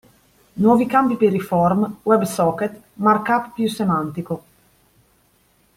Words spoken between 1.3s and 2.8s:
i form, WebSocket,